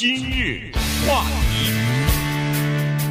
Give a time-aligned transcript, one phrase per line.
[0.00, 0.72] 今日
[1.06, 1.70] 话题，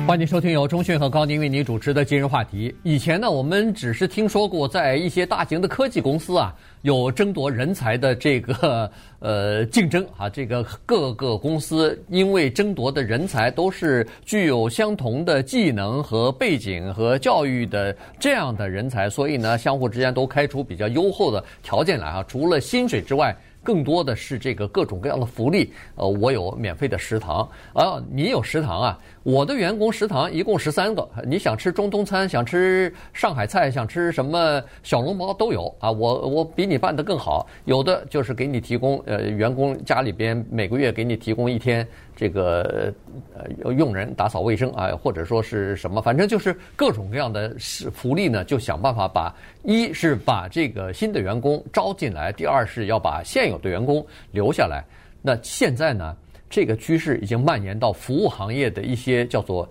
[0.08, 2.76] 欢迎收听由中讯和高宁为您主持的今日话题。
[2.82, 8.92] 以前呢，我们只是听说过在一些大型的科技公司啊，有争夺人才的这个
[9.22, 22.26] 呃竞争啊，这个各个公司因为争夺的人才都是具有相同的技能和背景和教育的这样的人才，所以呢，相互之间都开出比较优厚的条件来啊。
[22.28, 23.38] 除了薪水之外，
[23.70, 28.98] 更多的是这个各种各样的福利，呃，我有免费的食堂，啊，你有食堂啊？
[29.22, 35.92] 我的员工食堂一共十三个，你想吃中东餐，想吃上海菜，想吃什么小笼包都有啊！
[35.92, 41.88] 我我比你办的更好，有的就是给你提供，呃，员工家里边每个月给你提供一天
[42.20, 42.94] 这个
[43.34, 49.34] 呃用人打扫卫生啊，或者说是什么，反正就是各种各样的是福利呢，就想办法把
[49.64, 54.84] 一是把这个新的员工招进来，第二是要把现有的员工留下来。
[55.22, 56.14] 那现在呢？
[56.52, 59.70] 这个趋势已经蔓延到服务行业的一些叫做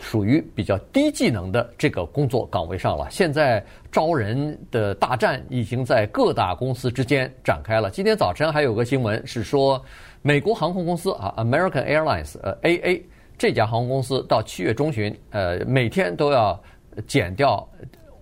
[0.00, 3.06] 属于比较低技能的这个工作岗位上了。
[3.10, 7.88] 现在招人的大战已经在各大公司之间展开了。
[7.90, 9.80] 今天早晨还有个新闻是说，
[10.22, 13.02] 美国航空公司啊，American Airlines，呃，AA
[13.38, 16.60] 这家航空公司到七月中旬，呃，每天都要
[17.06, 17.66] 减掉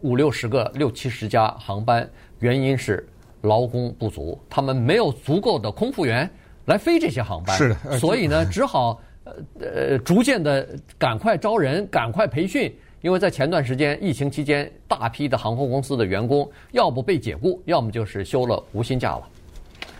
[0.03, 3.05] 五六十个、六七十家航班，原因是
[3.41, 6.29] 劳工不足，他们没有足够的空服员。
[6.67, 10.69] 来飞这些航班，是的，所以呢， 只好呃呃逐渐的
[10.99, 19.23] 赶快招人，赶快培训，因为在前段时间疫情期间，大批的航空公司的员工要不被解雇，要么就是休了无薪假了。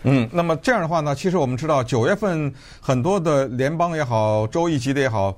[0.03, 5.37] 嗯，那么这样的话呢，其实我们知道九月份很多的联邦也好，州一级的也好，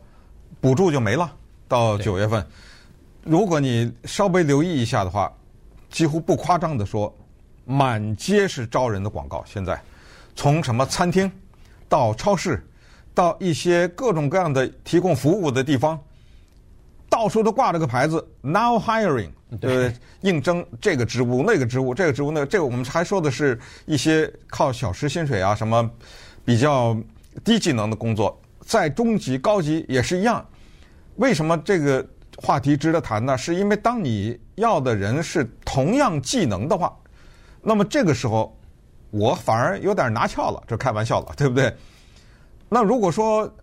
[0.60, 1.32] 补助就没了。
[1.68, 2.46] 到九月份，
[3.24, 5.32] 如果你稍微留意一下的话，
[5.90, 7.14] 几乎不夸张的说，
[7.66, 9.82] 满街是招人的广告，现在。
[10.36, 11.32] 从什么餐厅，
[11.90, 12.66] 到超市，
[13.14, 16.00] 到一些各种各样的提供服务的地方，
[17.22, 19.94] 到处都挂着个牌子，Now hiring，对？
[20.22, 25.88] 应征这个职务、那个职务、这个职务、那个，这个我们还说的是一些靠小时薪水啊，什么
[26.44, 26.98] 比较
[27.44, 30.44] 低技能的工作，在中级、高级也是一样。
[31.18, 32.04] 为什么这个
[32.38, 33.38] 话题值得谈呢？
[33.38, 36.92] 是因为当你要的人是同样技能的话，
[37.62, 38.58] 那么这个时候。
[39.14, 41.76] 我反而有点拿翘了，这开玩笑了，对不对？
[42.70, 43.54] 那如果说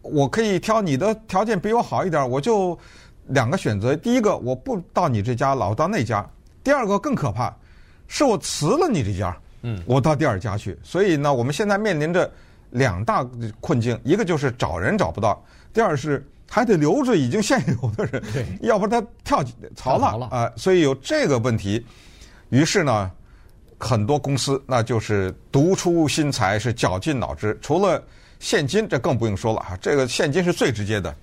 [0.00, 2.78] 我可以挑你的条件比我好一点，我就
[3.26, 6.22] 两个选择：第一个，我不到你这家，老到那家；
[6.62, 7.54] 第二个更可怕，
[8.08, 10.78] 是我辞了你这家，嗯，我到第二家去。
[10.82, 12.30] 所以呢，我们现在面临着
[12.70, 13.26] 两大
[13.60, 15.34] 困境：一个就是找人找不到；
[15.72, 20.52] 第二是还得留着已经现有的人，对，要不然他跳槽了啊。
[20.56, 21.84] 所以有这个问题，
[22.50, 23.10] 于是呢。
[23.76, 27.58] 很多公司那就是独出心裁，是绞尽脑汁。
[27.60, 28.02] 除了
[28.38, 29.76] 现金，这更不用说了啊！
[29.78, 31.14] 这个现金是最直接的。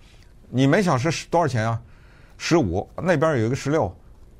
[0.49, 1.81] 你每小时多少钱啊？
[2.43, 3.95] 十五，那边有一个十六，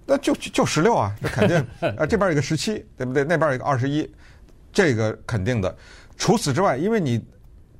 [0.08, 1.16] 那就就十六啊！
[1.22, 1.58] 这肯定
[1.96, 3.24] 啊，这边有一个十七，对不对？
[3.24, 4.10] 那边有一个二十一，
[4.74, 5.74] 这个肯定的。
[6.18, 7.24] 除此之外，因为你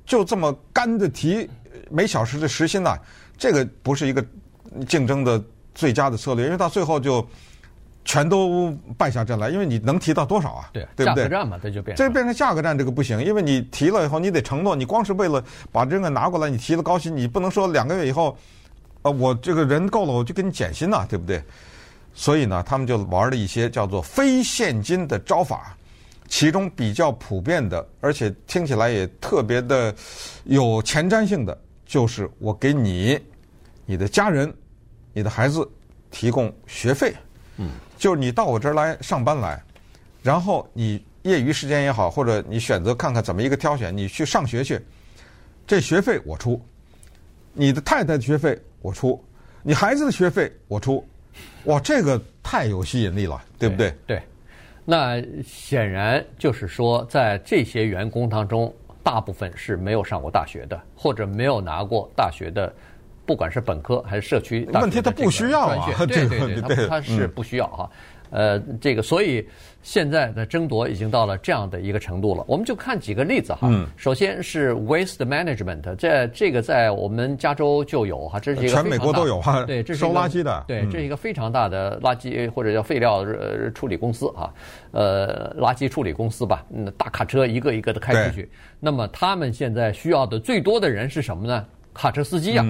[0.06, 1.50] 就这么干的提
[1.90, 2.96] 每小时的时薪呐，
[3.36, 4.24] 这个不是一个
[4.86, 5.42] 竞争的
[5.74, 7.26] 最佳的策略，因为到最后就。
[8.04, 10.68] 全都败下阵来，因为你能提到多少啊？
[10.72, 11.22] 对，对不对？
[11.22, 15.40] 价格战嘛，这就变成这变成价格战，这个不行，因为你提了以后，你得承诺，你光是为了
[15.70, 18.36] 把这个拿过来，你提了高薪，你不能说两个月以后，
[19.02, 21.42] 呃，我这个人够了，我就给你减薪呐，对不对？
[22.14, 25.76] 所以呢，他们就玩了一些叫做非现金的招法，
[26.28, 29.94] 其中比较普遍的，而且听起来也特别的
[30.44, 33.18] 有前瞻性的，就是我给你、
[33.86, 34.52] 你的家人、
[35.12, 35.68] 你的孩子
[36.10, 37.14] 提供学费，
[37.56, 37.70] 嗯。
[37.98, 39.62] 就是你到我这儿来上班来，
[40.24, 44.84] 然后你业余时间也好，或者你选择看看怎么一个挑选，你去上学去，
[45.68, 46.60] 这学费我出，
[47.52, 49.22] 你的太太的学费我出，
[49.62, 51.02] 你孩子的学费我出，
[51.64, 53.90] 哇，这个太有吸引力了，对不对？
[54.06, 54.22] 对，对，
[54.84, 58.72] 那显然就是说，在这些员工当中，
[59.02, 62.72] 大部分是没有上过大学的，或者没有拿过大学的。
[63.24, 67.88] 不管是本科还是社区问题他不需要啊，对对对，他他是不需要哈。
[68.32, 69.46] 呃，这个所以
[69.82, 72.42] 现在的争夺已经到了这样的一个程度了。
[72.48, 73.70] 我们就看几个例子哈。
[73.96, 79.62] 首先是 waste management，这这个在我们加州就有哈，这是一个全美国都有哈。
[79.64, 80.64] 对，这是 收垃圾的。
[80.66, 83.24] 对，这是一个非常大的垃圾或者叫废料
[83.74, 84.50] 处理公司啊，
[84.92, 86.64] 呃，垃圾处理公司吧。
[86.74, 88.50] 嗯，大卡车一个一个的开出去。
[88.80, 91.66] 那么他们现在需要的最多的人是什么呢？
[91.92, 92.66] 卡车司机啊。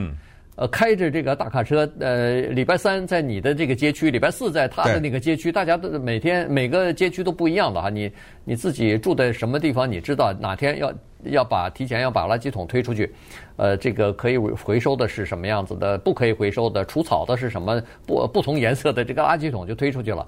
[0.55, 7.89] 呃，开着这个大卡车，呃，礼拜三在你的这个街区，礼拜四在他的那个街区，大家都每天每个街区都不一样的啊。
[7.89, 8.13] 你
[8.45, 10.93] 你自己住在什么地方，你知道哪天要
[11.25, 13.11] 要把提前要把垃圾桶推出去，
[13.57, 20.27] 呃，这个可以回收的是什么样子的，不可以回收的除草的是什么不不同颜色的这个垃圾桶就推出去了。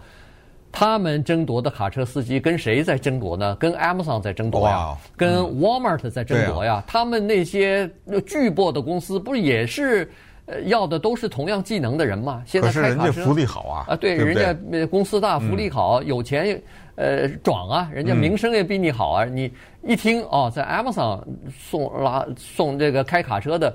[0.74, 3.56] 他们争夺的卡车司机跟谁在争夺呢？
[3.56, 6.82] 跟 Amazon 在争夺呀，跟 Walmart 在争夺呀。
[6.86, 7.88] 他们那些
[8.26, 10.10] 巨擘的公司不是也是？
[10.46, 12.42] 呃，要的都是同样技能的人嘛。
[12.44, 13.86] 现在开卡车，人家福利好啊。
[13.88, 16.62] 啊，对，人家公司大，福利好，有钱，
[16.96, 19.24] 呃，壮啊，人家名声也比你好啊。
[19.24, 19.50] 你
[19.82, 21.18] 一听哦，在 Amazon
[21.58, 23.74] 送拉送这个开卡车的，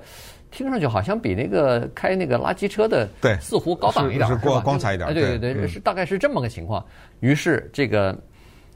[0.51, 5.13] 听上去好像比那个开那个垃圾车的，对，似乎高档一点，是光光彩一点。
[5.13, 6.85] 对对对，是大概是这么个情况。
[7.19, 8.17] 于是这个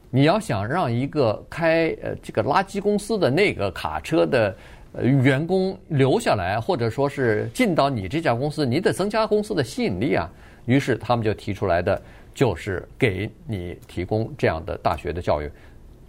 [0.10, 4.56] 你要想让一个开呃这个垃圾公司的那个卡车的。
[4.96, 10.30] 呃，员工留下来，或者说是进到你这家公司，你得增加公司的吸引力啊。
[10.68, 12.00] 于是他们就提出来的
[12.36, 15.52] 就是给你提供这样的大学的教育，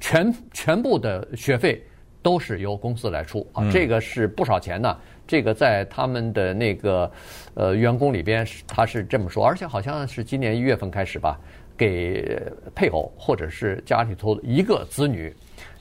[0.01, 1.83] 全全部的学费
[2.21, 4.95] 都是由公司来出啊，这个是不少钱呢。
[5.27, 7.11] 这个在他们的那个
[7.55, 11.39] 呃员工里边，他是这么说，而且好像是今年一月份开始吧，
[11.77, 12.41] 给
[12.75, 15.35] 配偶或者是家里头一个子女。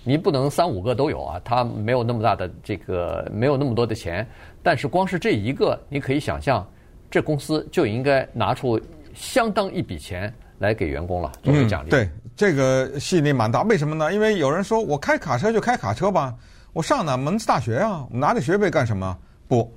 [0.05, 4.27] 你不能三五个都有啊，他没有那么大的这个，没有那么多的钱。
[4.61, 6.67] 但是光是这一个，你可以想象，
[7.09, 8.77] 这公司就应该拿出
[9.13, 11.87] 相当一笔钱来给员工了作为奖励。
[11.87, 13.61] 嗯，对，这个吸引力蛮大。
[13.63, 14.13] 为什么呢？
[14.13, 16.35] 因为有人说我开卡车就开卡车吧，
[16.73, 18.05] 我上哪门子大学啊？
[18.11, 19.17] 我拿着学费干什么？
[19.53, 19.71] 不，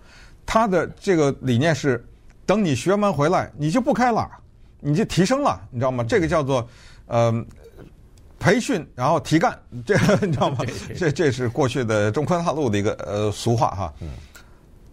[0.47, 2.03] 他的这个理念是，
[2.47, 4.27] 等你学完回来，你就不开了，
[4.81, 6.03] 你就提升了，你知道吗？
[6.03, 6.67] 这个叫做，
[7.07, 7.45] 呃。
[8.39, 10.59] 培训，然后提干，这个 你知道吗？
[10.95, 13.93] 这这是过去的中宽大陆的一个呃俗话哈。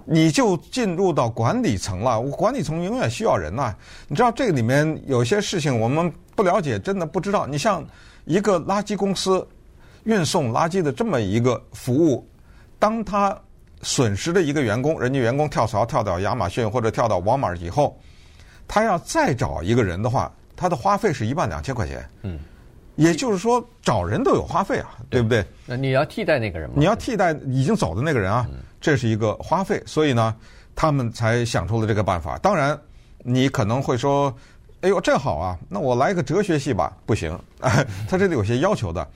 [0.05, 3.75] 你就进入到管理层了，管理层永远需要人呐。
[4.07, 7.45] 你知道这个里面有些事情我们不了解，真的不知道。
[7.45, 7.85] 你像
[8.23, 9.45] 一个垃圾公司
[10.05, 12.25] 运送垃圾的这么一个服务，
[12.79, 13.37] 当他
[13.83, 17.99] 损失的一个员工，人家员工跳槽跳到亚马逊或者跳到沃尔玛以后，
[18.67, 22.03] 他要再找一个人的话，他的花费是一万两千块钱。
[22.23, 22.39] 嗯。
[22.95, 25.43] 也就是说，找人都有花费啊，对不对？
[25.65, 26.75] 那你要替代那个人吗？
[26.77, 28.47] 你要替代已经走的那个人啊，
[28.79, 30.35] 这是一个花费，所以呢，
[30.75, 32.37] 他们才想出了这个办法。
[32.37, 32.79] 当然，
[33.23, 34.31] 你可能会说
[34.81, 37.35] ：“哎呦，这好啊，那我来一个哲学系吧？”不行，
[38.07, 39.07] 他这里有些要求的，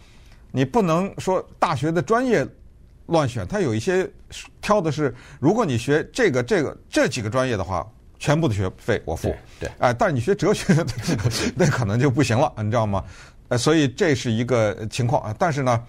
[0.49, 2.43] 你不能说大学的专业
[3.07, 4.09] 乱选，他有一些
[4.61, 7.85] 挑的是，如果你学这个、这个这几个专业的话，
[8.19, 9.35] 全部的学费我付。
[9.59, 10.73] 对，哎，但是你学哲学，
[11.55, 13.03] 那可能就不行了，你知道吗？
[13.49, 15.81] 呃，所以这是一个情况啊，但是呢，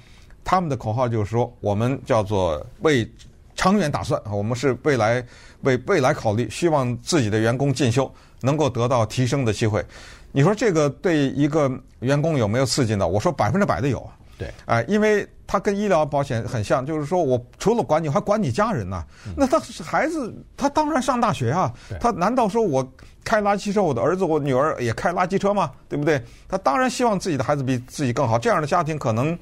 [0.44, 3.11] 他们的口号就是说，我们叫做为
[3.56, 5.25] 长远打算啊，我们是未来
[5.62, 8.09] 为未来考虑，希望自己的员工进修
[8.43, 9.85] 能够得到提升的机会。
[10.31, 11.69] 你说这个对一个
[12.00, 13.09] 员工有没有刺激呢？
[13.09, 14.09] 我说百分之百的有。
[14.38, 19.05] 对，哎，因为他跟医疗保险很像，就是说我除了管你，还管你家人呢。
[19.37, 21.73] 那他孩子，他当然上大学啊。
[21.99, 22.88] 他难道说我
[23.25, 25.73] 开垃圾车，我的儿子、我女儿也开垃圾车吗？
[25.88, 26.23] 对不对？
[26.49, 28.38] 他当然希望自己的孩子比自己更好。
[28.38, 29.37] 这样的家庭可能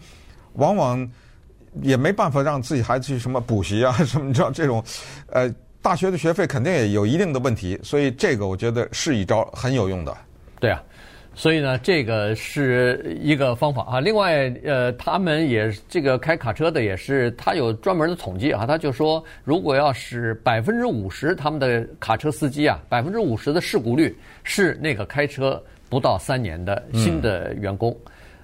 [0.55, 1.07] 往往
[1.83, 4.83] 也没办法让自己孩子去什么补习啊什么，你知道这种，
[5.31, 5.53] 呃，
[5.83, 7.79] 大学的学费肯定也有一定的问题。
[7.83, 10.17] 所以这个我觉得是一招很有用的。
[10.59, 10.83] 对啊。
[11.39, 14.01] 所以呢，这个是一个方法啊。
[14.01, 18.65] 另外，呃，他们也这个开卡车的也是，他有专门的统计啊。
[18.67, 27.95] 他就说，如果要是百分之五十他们的卡车司机啊，百分之五十的事故率是那个开车不到三年的新的员工，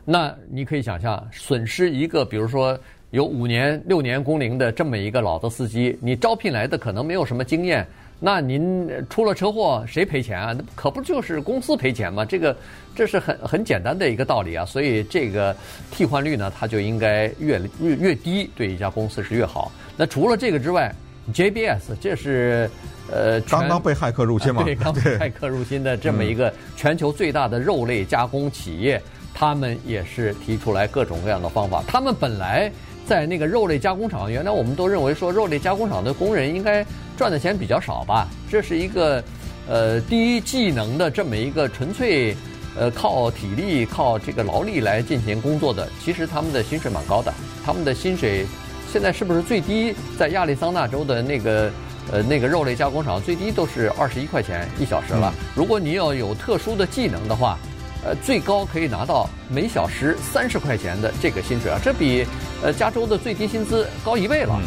[0.05, 2.79] 那你可以想象，损失一个，比如说
[3.13, 7.87] 有五年、六年工龄的这么一个老的司机，你招聘来的可能没有什么经验。
[8.19, 10.55] 那您出了车祸，谁赔钱啊？
[10.57, 12.25] 那可不就是公司赔钱吗？
[12.25, 12.57] 这个
[12.97, 14.65] 这是很很简单的一个道理啊。
[14.65, 15.55] 所以这个
[15.91, 19.71] 替换率呢，它就应该越越越低，对一家公司是越好。
[19.95, 20.91] 那除了这个之外
[21.35, 22.71] ，JBS 这是
[23.13, 24.63] 呃刚刚被骇客入侵嘛？
[24.65, 29.03] 对，刚 被骇客入侵的这么一个全球最大的肉类加工企业，
[29.35, 31.85] 他们也是提出来各种各样的方法。
[31.87, 32.73] 他们本来。
[33.07, 36.85] 在那个肉类加工厂，原来我们都认为说肉类加工厂的工人应该
[37.17, 38.29] 赚的钱比较少吧？
[38.51, 39.23] 这是一个
[39.69, 42.37] 呃低技能的这么一个纯粹
[42.79, 45.89] 呃靠体力、靠这个劳力来进行工作的。
[46.03, 48.47] 其实他们的薪水蛮高的，他们的薪水
[48.93, 49.95] 现在是不是最低？
[50.19, 51.71] 在亚利桑那州的那个
[52.11, 55.35] 呃那个肉类加工厂最低都是二十一块钱一小时了。
[55.55, 57.59] 如果你要有特殊的技能的话。
[58.05, 62.27] 呃，最高可以拿到每小时三十块钱的这个薪水啊，这比
[62.61, 64.61] 呃加州的最低薪资高一倍了。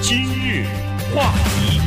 [0.00, 0.66] 今日
[1.12, 1.80] 话题，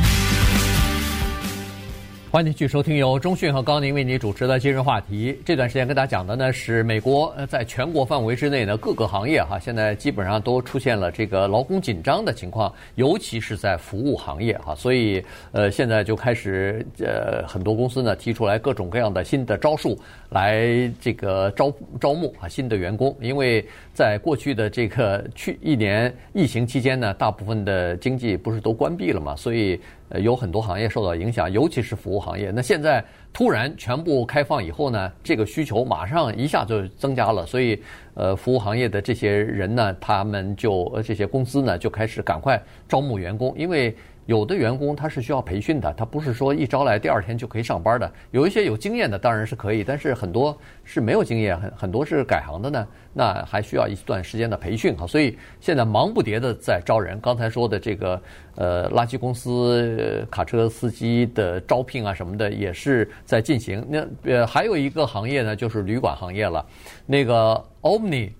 [2.32, 5.38] 欢迎继续收听由中讯和高宁为您主持的今日话题。
[5.44, 20.00] 这段时间跟大家讲的呢是美国在全国范围之内呢各个行业哈现在基本上都出现了这个劳工紧张的情况，尤其是在服务行业哈，所以呃现在就开始呃很多公司呢提出来各种各样的新的招数
[20.32, 29.80] 来这个招招募啊新的员工，因为在过去的这个去一年疫情期间呢，大部分的经济不是都关闭了嘛，所以。
[30.14, 32.50] 呃，有很多行业受到影响，尤其是服务行业。
[32.50, 43.96] 那现在突然全部开放以后呢，这个需求马上一下就增加了，所以呃，服务行业的这些人呢，他们就呃这些公司呢就开始赶快招募员工，因为。
[44.26, 48.10] 有的员工他是需要培训的，他不是说一招来第二天就可以上班的。
[48.30, 55.06] 有一些有经验的当然是可以，但是很多是没有经验，很很多是改行的呢，那还需要一段时间的培训哈。
[55.06, 57.18] 所以现在忙不迭的在招人。
[57.20, 58.22] 刚才说的这个
[58.54, 63.84] 呃垃圾公司、卡车司机的招聘啊什么的也是在进行。
[63.88, 66.64] 那呃还有一个行业呢，就是旅馆行业了，
[67.06, 68.30] 那个 Omni。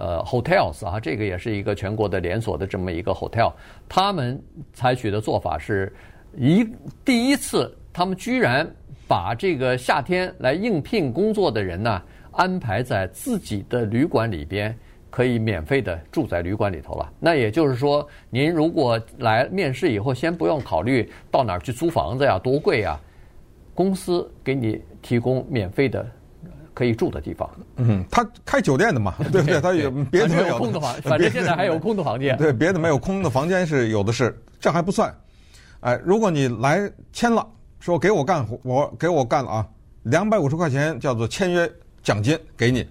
[0.00, 3.52] 呃，hotels 啊，这个也是一个全国的连锁的这么一个 hotel，
[3.86, 4.42] 他们
[4.72, 5.92] 采取的做法是
[6.38, 6.66] 一
[7.04, 8.66] 第一次，他们居然
[9.06, 12.02] 把这个夏天来应聘工作的人呢，
[12.32, 14.74] 安排在自己的旅馆里边，
[15.10, 17.12] 可以免费的住在旅馆里头了。
[17.20, 22.98] 那也就是说，您如果来面试以后，先不用考虑到哪儿去租房子呀，多贵呀，
[23.74, 26.06] 公司给你提供免费的。
[26.72, 29.60] 可以住的地方，嗯，他开酒店的嘛， 对不对？
[29.60, 32.36] 他有别的没有空的房，反正现在还有空的房间。
[32.38, 35.14] 对，别的没有空的房间是有的是，这还不算。
[35.80, 37.46] 哎，如果你来签了，
[37.80, 39.68] 说给我干活，我给我干了啊，
[40.04, 41.70] 两百五十块钱叫做签约
[42.02, 42.86] 奖金给你。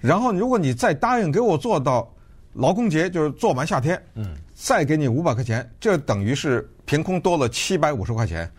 [0.00, 2.08] 然后如果你再答应给我做到
[2.52, 8.50] 劳工节，就是做完夏天，嗯，再给你五百块钱，这等于是凭空多了七百五十块钱。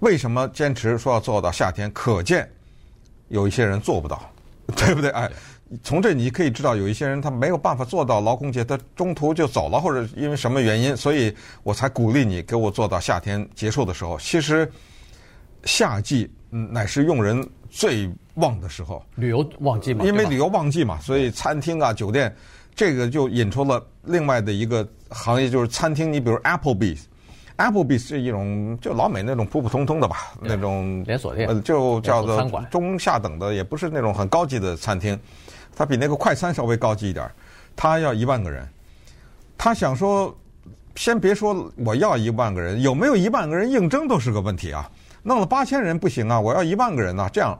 [0.00, 1.90] 为什么坚持说要做到夏天？
[1.92, 2.48] 可见。
[3.28, 4.30] 有一些人做不到，
[4.76, 5.10] 对不对？
[5.10, 5.30] 哎，
[5.82, 14.18] 从这你可以知道，有一些人他没有办法做到劳工节，他中途就走了，或者因为什么原因，所以我才鼓励你给我做到夏天结束的时候。
[14.18, 14.70] 其实
[15.64, 22.34] 夏季乃是用人最旺的时候，旅游旺季嘛，因为旅游旺季嘛，所以餐厅啊、酒店，
[22.74, 26.12] 这个就引出了另外的一个行业，就是餐厅。
[26.12, 27.00] 你比如 Applebee's。
[27.56, 35.18] Applebee's 是一种就老美那种普普通通的吧，那种连锁店，呃，就叫做中下等的，也不是那种很高级的餐厅。
[35.74, 37.30] 它比那个快餐稍微高级一点。
[37.74, 38.66] 他要一万个人，
[39.58, 40.34] 他想说，
[40.94, 44.90] 先别说我要一万个人，有没有一万个人应征都是个问题啊。
[45.22, 47.28] 弄了八千人不行啊，我要一万个人呐。
[47.30, 47.58] 这样，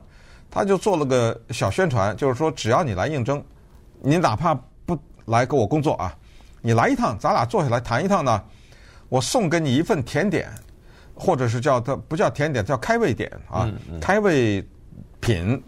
[0.49, 3.43] 他就做了个小宣传，就是说只要你来应征，
[4.01, 6.15] 你哪怕不来给我工作啊，
[6.61, 8.43] 你来一趟，咱俩坐下来谈一趟呢。
[9.09, 10.49] 我送给你一份甜点，
[11.15, 13.69] 或者是叫它不叫甜点，叫开胃点啊，
[14.01, 14.65] 开胃
[15.19, 15.61] 品。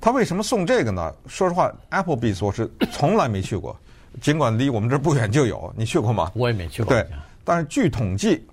[0.00, 1.14] 他为什么送这个呢？
[1.26, 3.78] 说实话，Applebee's 我是从来没去过，
[4.20, 5.70] 尽管离我们这儿不远就有。
[5.76, 6.32] 你去过吗？
[6.34, 6.94] 我也没去过。
[6.94, 7.06] 对，
[7.44, 8.46] 但是据统计，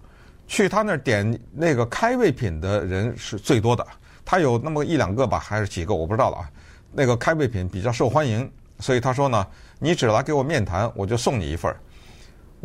[0.45, 3.87] 去他那儿点那个开胃品的人是最多的。
[4.25, 6.51] 他有那么一两个吧，还是几个，我不知道了啊。
[6.91, 9.47] 那个开胃品比较受欢迎，所以他说呢，
[9.79, 11.77] 你只来给我面谈，我就送你一份儿。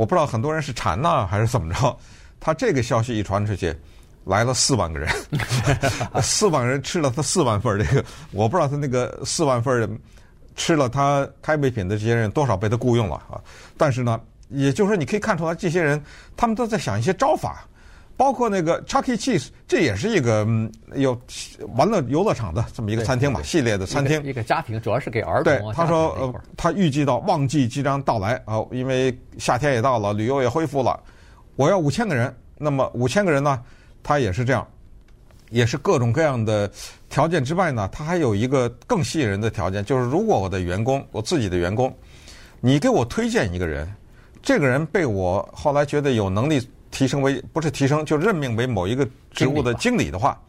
[0.02, 1.96] 我不知道很多人是馋呢还是怎么着，
[2.40, 3.72] 他这个消息一传出去，
[4.24, 5.08] 来了四万个人，
[6.20, 9.96] 四万人吃了他四万份这个，我不知道他那个四万份
[10.56, 13.38] 吃了他开胃品的这些人多少被他雇佣了啊，
[13.78, 16.02] 但是呢，也就是说你可以看出来，这些人
[16.36, 17.64] 他们都在想一些招法。
[18.22, 19.16] 包括那个 Chuck E.
[19.16, 20.46] Cheese，这也是一个
[20.94, 21.20] 有
[21.74, 24.22] 玩乐游乐场的这么一个餐厅吧，系列的餐厅。
[24.22, 25.52] 一个家庭，主要是给儿童。
[25.52, 31.00] 对，他说，呃，他预计到旺季即将到来啊，因为夏天也到了，旅游也恢复了，
[31.56, 32.32] 我要五千个人。
[32.56, 33.60] 那么五千个人呢，
[34.04, 34.64] 他也是这样，
[35.50, 36.70] 也是各种各样的
[37.10, 41.92] 条件之外呢，他还有一个更吸引人的条件，就是如果我的员工，我自己的员工，
[42.60, 43.92] 你给我推荐一个人，
[44.40, 46.64] 这个人被我后来觉得有能力。
[46.92, 50.40] 提升为不是提升，就任命为某一个职务的经理的话，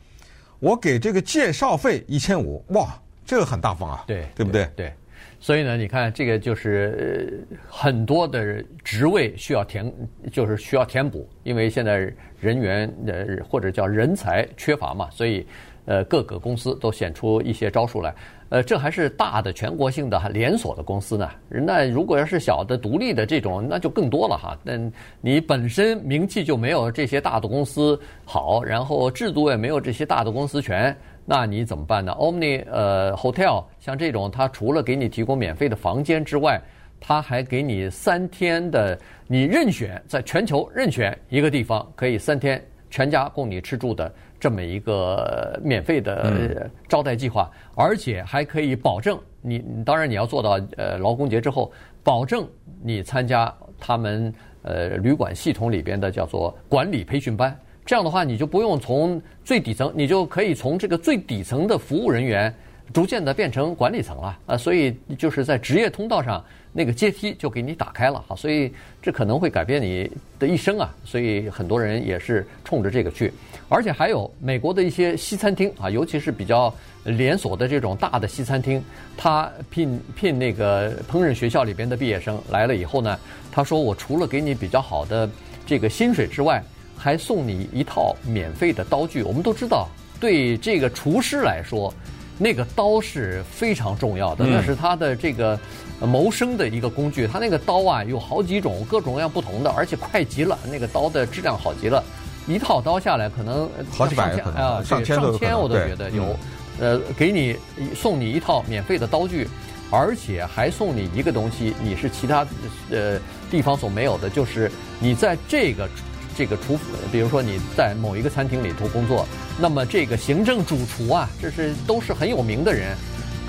[0.60, 2.94] 我给这个介绍费一千五，哇，
[3.26, 4.70] 这个很大方啊，对，对不对？
[4.76, 4.94] 对，
[5.40, 9.92] 所以呢，你看这个就是很多的职位需要填，
[10.32, 15.48] 就是需要填补，因为现在人员呃或者叫人才缺乏嘛，所以
[15.86, 18.14] 呃各个公司都显出一些招数来。
[18.54, 21.28] 呃，这还是大的全国性的连锁的公司呢。
[21.50, 24.56] 那如果要是小的独立的这种，那就更多了哈。
[24.62, 24.74] 那
[25.22, 30.96] 你本身名气就没有这些大的公司好，然后制度也没有这些大的公司全，
[31.26, 36.62] 那你怎么办呢？Omni 呃 Hotel 像这种，它除了给你提供免费的房间之外，
[37.00, 38.96] 它还给你三天的，
[39.26, 51.72] 你任选在全球任选一个地方，可以三天全家供你吃住的这么一个免费的招待计划，而且还可以保证你，当然你要做到呃劳工节之后，
[52.04, 52.46] 保证
[52.82, 54.34] 你参加他们
[54.64, 57.58] 呃旅馆系统里边的叫做管理培训班。
[57.86, 62.54] 这样的话，你就不用从最底层，你就可以从这个最底层的服务人员，
[62.92, 64.58] 逐渐的变成管理层了啊。
[64.58, 66.44] 所以就是在职业通道上，
[66.74, 68.36] 那个阶梯就给你打开了哈。
[68.36, 70.94] 所以这可能会改变你的一生啊。
[71.06, 73.32] 所以很多人也是冲着这个去，
[73.70, 76.74] 而且还有美国的一些西餐厅啊，尤其是比较
[77.06, 78.84] 连锁的这种大的西餐厅，
[79.16, 83.18] 他聘聘那个烹饪学校里边的毕业生来了以后呢，
[83.52, 85.30] 他说我除了给你比较好的
[85.66, 86.64] 这个薪水之外，
[86.98, 89.22] 还送你一套免费的刀具。
[89.24, 89.90] 我们都知道，
[90.20, 91.94] 对这个厨师来说，
[92.38, 95.60] 那个刀是非常重要的，那是他的这个
[96.00, 97.28] 谋生的一个工具。
[97.28, 100.58] 他那个刀啊，有好几种，各种各样不同的，而且快极了。
[100.70, 102.04] 那个刀的质量好极了，
[102.48, 106.36] 一套刀下来可能好几百啊，上千上千我都觉得有。
[106.80, 107.56] 呃，给你
[107.96, 109.48] 送你一套免费的刀具，
[109.92, 112.46] 而且还送你一个东西，你是其他
[112.90, 113.20] 呃
[113.52, 115.88] 地方所没有的，就是你在这个。
[116.36, 116.78] 这个厨，
[117.12, 119.28] 比如说你在某一个餐厅里头工作，
[119.60, 122.96] 那么这个行政主厨啊，这是都是很有名的人，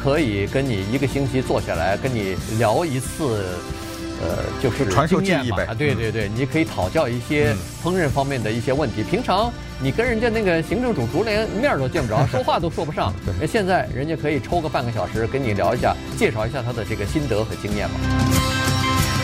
[0.03, 3.45] 可以跟你一个星期坐下来跟你聊一次，
[4.23, 5.65] 呃，就是传授技艺呗。
[5.65, 9.03] 啊，对对对，你可以讨教一些烹饪方面的一些问题。
[9.03, 13.13] 平常你跟人家那个行政主厨连面都见不着，说话都说不上。
[13.49, 18.54] 现在人家可以抽个半个小时跟你聊一下，介绍一下他的这个心得和经验嘛。